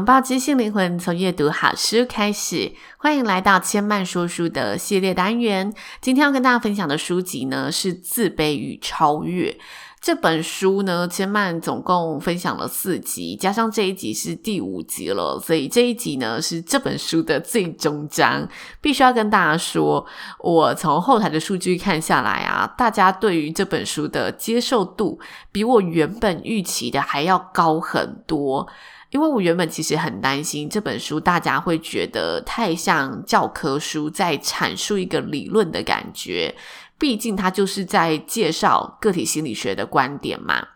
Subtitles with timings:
[0.00, 2.72] 拥抱知性灵魂，从阅读好书开始。
[2.96, 5.74] 欢迎来到千曼说书的系列单元。
[6.00, 9.50] 今天要跟大家分享的书籍呢，是《自卑与超越》
[10.00, 11.06] 这本书呢。
[11.06, 18.48] 千曼总共分享了四集，加上这一集是第五集了，所以这一集呢是这本书的最终章。
[18.80, 20.06] 必须要跟大家说，
[20.38, 25.20] 我从后台的数据看下来啊，大家对于这本书的接受度，
[25.52, 28.66] 比我原本预期的还要高很多。
[29.10, 36.54] 因为我原本其实很担心这本书，大家会觉得太像教科书，在阐述一个理论的感觉。
[36.98, 40.66] 毕竟它就是在介绍个体心理学的观点嘛。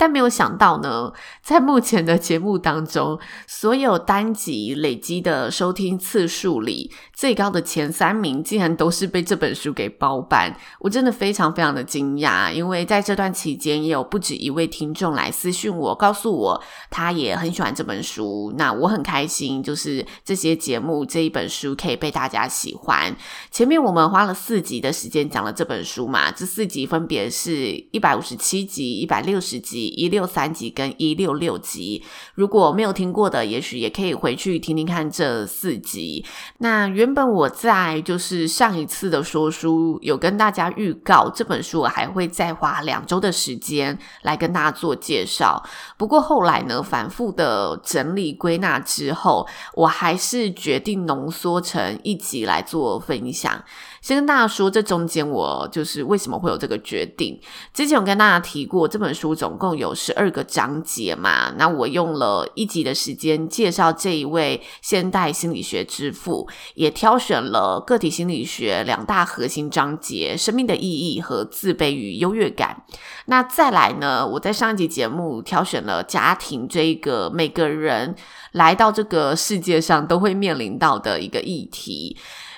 [0.00, 1.12] 但没有想到呢，
[1.42, 10.56] 在目前的节目当中，所有单集累积的收听次数里，最高的前三名竟然都是被这本书给包办。
[10.78, 18.54] 我真的非常非常的惊讶，因为在这段期间也有不止一位听众来私讯我，告诉我他也很喜欢这本书。
[18.56, 23.14] 那我很开心，就是这些节目这一本书可以被大家喜欢。
[23.50, 29.89] 前面我们花了四集的时间讲了这本书嘛，这四集分别是一百五十七集、一百六十集。
[29.90, 32.02] 一六三集跟一六六集，
[32.34, 36.24] 如果没有听过的，也许也可以回去听听看这四集。
[36.58, 45.62] 那原本我在就是上一次的说书有跟大家预告这本书，我还会再花两周的时间来跟大家做介绍。
[45.96, 53.62] 不过后来呢，反复的整理归纳之后，我还是决定浓缩成一集来做分享。
[54.00, 57.38] 先跟大家说，这中间我就是为什么会有这个决定。
[57.74, 72.84] 之前我跟大家提过，这本书总共有十二个章节嘛，那我用了一集的时间介绍这一位现代心理学之父，也挑选了个体心理学两大核心章节：生命的意义和自卑与优越感。
[73.26, 78.14] 那再来呢，我在上一集节目挑选了家庭这一个每个人
[78.52, 82.16] 来到这个世界上都会面临到的一个议题。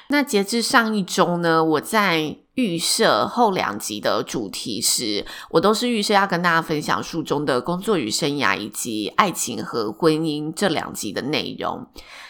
[0.08, 11.86] 那截至上一周呢，我在预设后两集的主题是，我都是预设要跟大家分享书中的工作与生涯以及爱情和婚姻这两集的内容。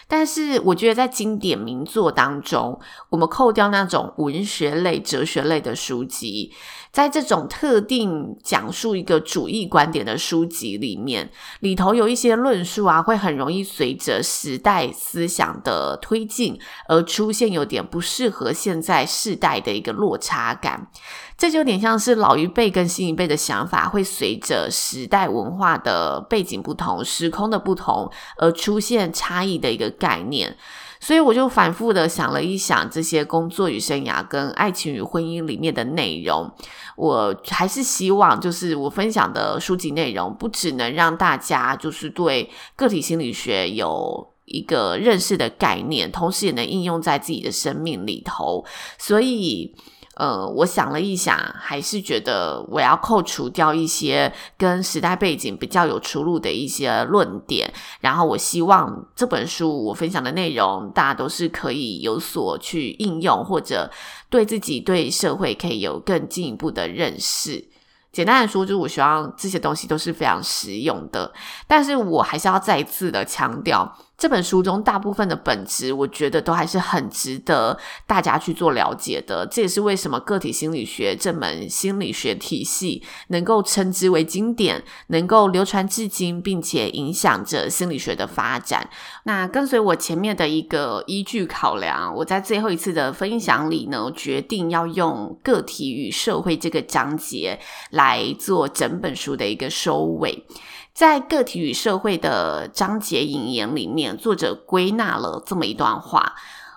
[0.07, 2.79] 但是我觉得在经典名作当中，
[3.09, 6.51] 我们扣掉那种文学类、哲学类的书籍。
[6.93, 11.27] 在这种特定讲述一个主义观点的书籍里面，
[11.61, 20.87] 里头有一些论述啊，会很容易随着时代思想的推进而出现有点不适合现在世代的一个落差感。
[21.35, 30.55] 这就有点像是老一辈跟新一辈的想法会随着时代文化的背景不同、时空的不同而出现差异的一个概念。
[31.03, 36.49] 所以我就反复的想了一想，这些工作与生涯跟爱情与婚姻里面的内容，
[36.95, 48.63] 我还是希望，就是我分享的书籍内容，不只能让大家就是对个体心理学有一个认识的概念，同时也能应用在自己的生命里头。
[48.97, 49.75] 所以。
[50.15, 63.89] 呃，我想了一想，还是觉得我要扣除掉一些跟时代背景比较有出入的一些论点，然后我希望这本书我分享的内容，大家都是可以有所去应用，或者
[64.29, 67.69] 对自己、对社会可以有更进一步的认识。
[68.11, 71.33] 简单的说，就是我希望这些东西都是非常实用的，
[71.65, 73.97] 但是我还是要再一次的强调。
[74.23, 79.45] 这本书中大部分的本质，我觉得都还是很值得大家去做了解的。
[79.51, 88.89] 这也是为什么个体心理学这门心理学体系能够称之为经典，能够流传至今，并且影响着心理学的发展。
[89.25, 97.59] 那跟随我前面的一个依据考量，我在最后一次的分享里呢，决定要用个体与社会这个章节
[97.89, 100.45] 来做整本书的一个收尾。
[100.93, 106.35] 在个体与社会的章节引言里面，作者归纳了这么一段话：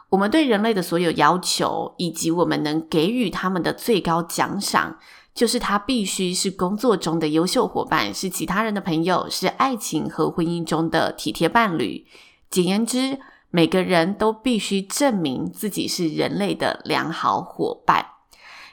[0.08, 4.96] 我们对人类的所有要求，以及我们能给予他们的最高奖赏，
[5.34, 12.06] 就是他必须是工作中的优秀伙伴，是其他人的朋友，是爱情和婚姻中的体贴伴侣。
[12.48, 13.18] 简言之，
[13.50, 18.15] 每个人都必须证明自己是人类的良好伙伴。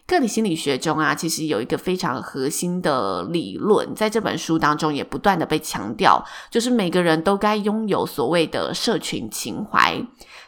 [0.05, 9.99] 个体心理学中啊，其实有一个非常核心的理论，在这本书当中也不断的被强调，就是每个人都该拥有所谓的社群情怀。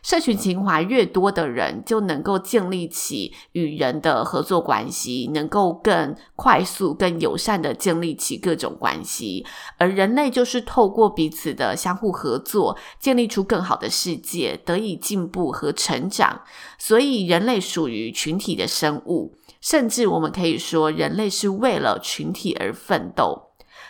[0.04, 9.46] 社群情怀越多的人，就能够建立起与人的合作关系，能够更快速、更友善的建立起各种关系。
[9.78, 16.42] 而人类就是透过彼此的相互合作，建立出更好的世界，得以进步和成长。
[16.78, 19.34] 所以，人类属于群体的生物。
[19.66, 23.50] 甚至我们可以说，人类是为了群体而奋斗。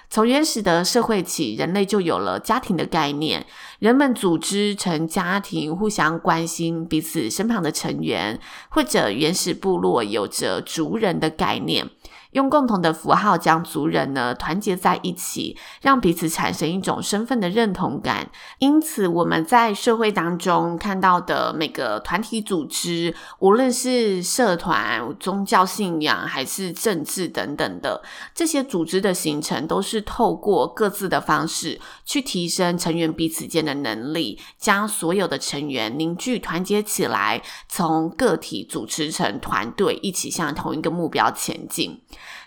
[0.09, 3.45] 从原始的社会起，人类就有了家庭的概念，
[3.79, 8.39] 人们组织成家庭，互相关心彼此身旁的成员，
[8.69, 11.89] 或者原始部落有着族人的概念。
[12.35, 18.29] 用共同的符号将族人呢团结在一起，让彼此产生一种身份的认同感。
[18.59, 28.03] 因此，我们在社会当中看到的每个团体组织，无论是社团、宗教信仰还是政治等等的
[28.33, 42.01] 这些组织的形成，都是透过各自的方式去提升成员彼此间的能力，将所有的成员凝聚团结起来，从个体组织成团队，一起向同一个目标前进。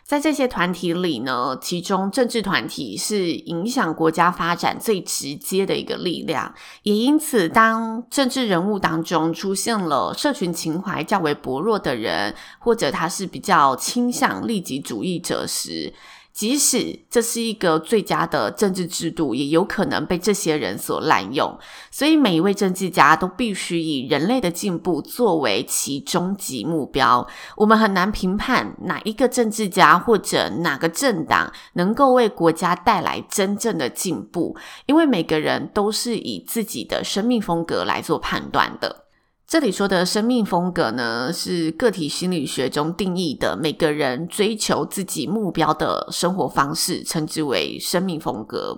[0.08, 15.92] 在这些团体里呢，其中政治团体是影响国家发展最直接的一个力量，也因此，当政治人物当中出现了社群情怀较为薄弱的人，或者他是比较倾向利己主义者时，
[16.38, 21.58] 即使这是一个最佳的政治制度，也有可能被这些人所滥用。
[21.90, 27.26] 所以，每一位政治家都必须以人类的进步作为其终极目标。
[27.56, 34.56] 我们很难评判哪一个政治家或者哪个政党能够为国家带来真正的进步，
[34.86, 39.07] 因为每个人都是以自己的生命风格来做判断的。
[39.48, 48.76] 这里说的生命风格呢，是个体心理学中定义的每个人追求自己目标的生活方式，称之为生命风格。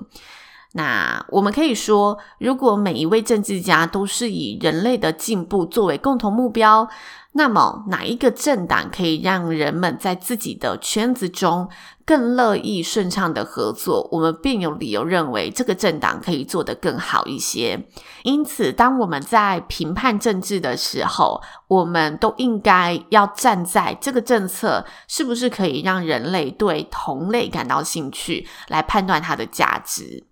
[0.73, 6.89] 那我们可以说，如果每一位政治家都是以人类的进步作为共同目标，
[7.33, 11.69] 那么哪一个政党可以让人们在自己的圈子中
[12.05, 17.89] 更乐意顺畅的合作，我们便有理由认为这个政党可以做得更好一些。
[18.23, 30.30] 因此，当我们在评判政治的时候，我们都应该要站在这个政策是不是可以让人类对同类感到兴趣来判断它的价值。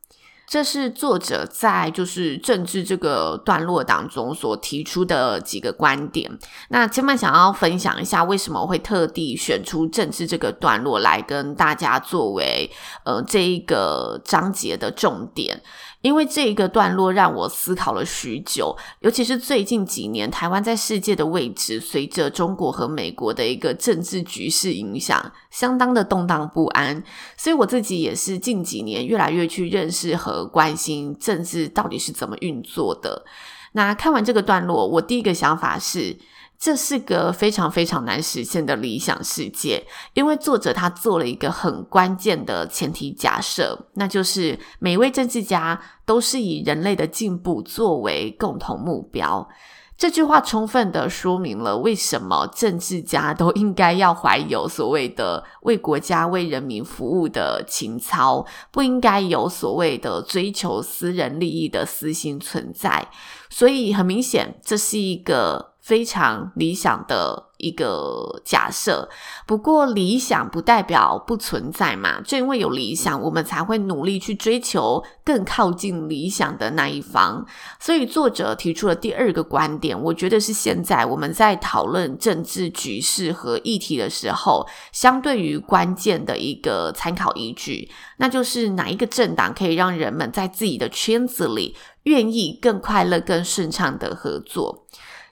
[0.48, 6.30] 这是作者在就是政治这个段落当中所提出的几个观点。
[6.70, 12.70] 那千嫚想要分享一下，为什么会特地选出政治这个段落来跟大家作为
[13.04, 15.62] 呃这一个章节的重点。
[16.00, 27.02] 因为这一个段落让我思考了许久，尤其是最近几年，台湾在世界的位置，随着中国和美国的一个政治局势影响，相当的动荡不安。
[27.36, 33.24] 所以我自己也是近几年越来越去认识和关心政治到底是怎么运作的。
[33.72, 36.16] 那看完这个段落，我第一个想法是，
[36.60, 49.49] 这是个非常非常难实现的理想世界，因为作者他做了一个很关键的前提假设，那就是每一位政治家都是以人类的进步作为共同目标。
[49.96, 63.08] 这句话充分的说明了为什么政治家都应该要怀有所谓的为国家、为人民服务的情操，不应该有所谓的追求私人利益的私心存在。
[63.48, 65.78] 所以很明显，这是一个。
[65.88, 69.08] 非常理想的一个假设，
[69.46, 72.20] 不过理想不代表不存在嘛。
[72.20, 77.42] 就因为有理想，我们才会努力去追求更靠近理想的那一方。
[77.80, 94.84] 所以作者提出了第二个观点，我觉得是现在我们在讨论政治局势和议题的时候，相对于关键的一个参考依据，那就是哪一个政党可以让人们在自己的圈子里愿意更快乐、更顺畅的合作。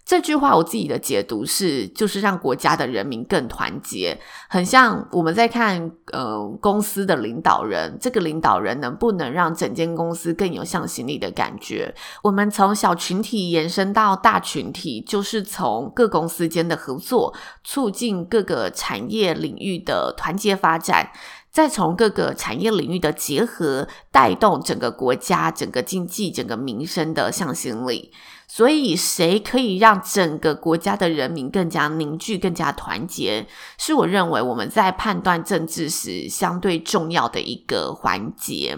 [0.07, 4.17] 这句话我自己的解读是，就是让国家的人民更团结，
[4.49, 11.93] 很像我们在看呃公司的领导人，这个领导人能不能让整间公司更有向心力的感觉？
[12.23, 17.35] 我们从小群体延伸到大群体，就是从各公司间的合作，
[17.65, 21.11] 促进各个产业领域的团结发展，
[21.57, 28.13] 再从各个产业领域的结合，带动整个国家、整个经济、整个民生的向心力。
[28.47, 33.47] 所以，谁可以让整个国家的人民更加凝聚、更加团结，
[33.79, 38.77] 是我认为我们在判断政治时相对重要的一个环节。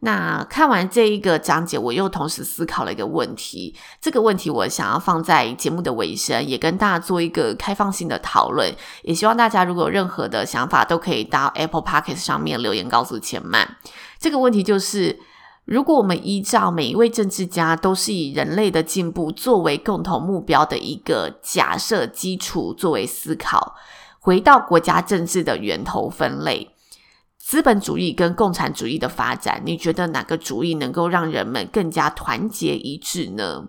[0.00, 3.74] 那看完这一个讲解，我又同时思考了一个问题。
[4.00, 8.72] 这个问题我想要放在节目的尾声，也跟大家做一个开放性的讨论。
[9.02, 13.76] 也希望大家如果有任何的想法，都可以到 Apple Podcast 上面留言告诉钱曼。
[14.20, 15.18] 这个问题就是：
[15.64, 23.74] 如果我们依照每一位政治家都是以人类的进步作为共同目标的一个假设基础作为思考，
[24.20, 26.70] 回到国家政治的源头分类。
[27.48, 33.68] 资本主义跟共产主义的发展，你觉得哪个主义能够让人们更加团结一致呢？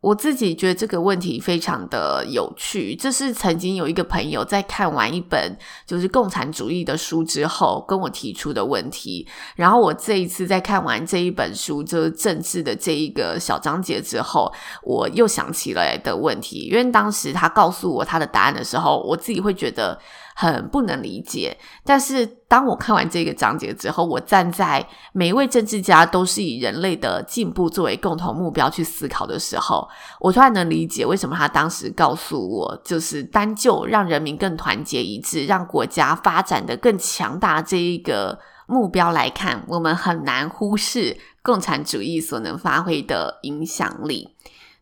[0.00, 2.94] 我自己觉得这个问题非常的有趣。
[2.94, 9.26] 这是曾经有一个朋友在看完一本就是共产主义的书之后跟我提出的问题。
[9.56, 14.50] 然后我这一次在看完这一本书，就是政治的这一个小章节之后，
[14.84, 16.68] 我又想起了的问题。
[16.70, 19.98] 因为当时他告诉我他的答案的时候，我自己会觉得
[20.40, 21.54] 很不能理解，
[21.84, 29.86] 但是当我看完这个章节之后，我站在每一位政治家都是以人类的进步作为共同目标去思考的时候，
[30.18, 44.34] 我突然能理解为什么他当时告诉我，就是单就让人民更团结一致，让国家发展的更强大这一个目标来看，我们很难忽视共产主义所能发挥的影响力。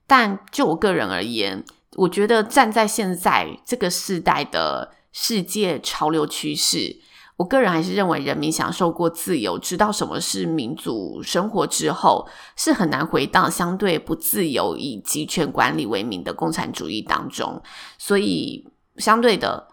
[0.06, 1.64] 但就我个人而言，
[1.96, 4.92] 我觉得站在现在这个时代的。
[5.20, 6.96] 世界潮流趋势，
[7.38, 17.60] 我个人还是认为，人民享受过自由，知道什么是民主生活之后，是很难回到相对不自由、以集权管理为名的共产主义当中。
[17.98, 18.64] 所以，
[18.98, 19.66] 相对的，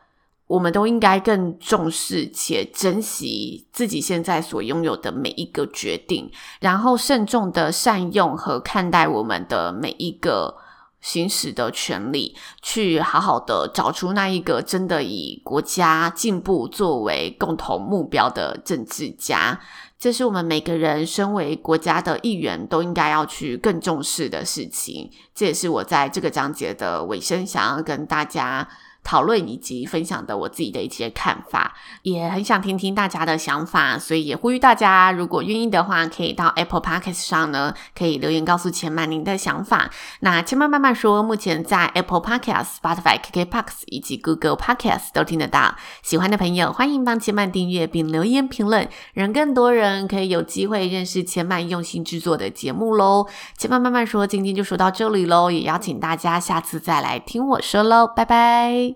[0.47, 10.57] 我们都应该更重视且珍惜自己现在所拥有的每一个决定，然后慎重的善用和看待我们的每一个。
[11.05, 19.59] 行使的权利，去好好的找出那一个真的以国家进步作为共同目标的政治家，
[19.99, 25.11] 这是我们每个人身为国家的一员都应该要去更重视的事情。
[25.35, 28.67] 这也是我在这个章节的尾声想要跟大家。
[29.05, 39.91] 讨论以及分享的我自己的一些看法，也很想听听大家的想法，所以也呼吁大家，如果愿意的话，可以到 Apple Podcast 上呢，可以留言告诉千曼您的想法。
[40.21, 45.75] 那千曼慢慢说，目前在 Apple Podcast、Spotify、KKBOX 以及 Google Podcast 都听得到。
[46.01, 53.27] 喜欢的朋友，欢迎帮千曼订阅并留言评论，让更多人可以有机会认识千曼用心制作的节目喽。
[53.55, 58.94] 千曼慢慢说，今天就说到这里喽，也邀请大家下次再来听我说喽，拜拜。